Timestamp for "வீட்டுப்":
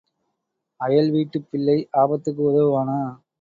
1.11-1.47